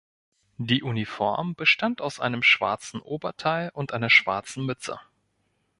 Die 0.57 0.81
Uniform 0.81 1.53
bestand 1.53 2.01
aus 2.01 2.19
einem 2.19 2.41
schwarzen 2.41 3.01
Oberteil 3.01 3.69
und 3.75 3.91
einer 3.93 4.09
schwarzen 4.09 4.65
Mütze. 4.65 4.99